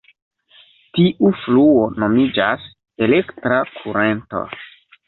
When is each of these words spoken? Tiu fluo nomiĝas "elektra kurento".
Tiu 0.97 1.29
fluo 1.41 1.85
nomiĝas 2.05 2.67
"elektra 3.09 3.65
kurento". 3.79 4.45